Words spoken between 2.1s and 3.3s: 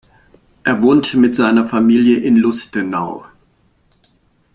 in Lustenau.